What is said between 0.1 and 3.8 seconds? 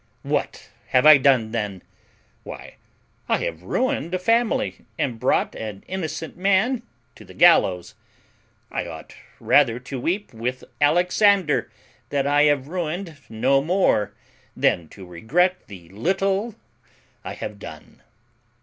What have I done then? Why, I have